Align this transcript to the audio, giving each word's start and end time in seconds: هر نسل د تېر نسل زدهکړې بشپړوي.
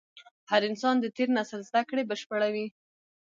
هر 0.49 0.61
نسل 0.73 0.97
د 1.01 1.05
تېر 1.15 1.29
نسل 1.37 1.59
زدهکړې 1.69 2.03
بشپړوي. 2.09 2.67